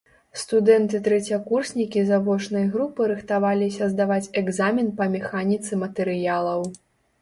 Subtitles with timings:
[0.43, 6.71] Студэнты-трэцякурснікі завочнай групы рыхтаваліся здаваць экзамен па механіцы матэрыялаў.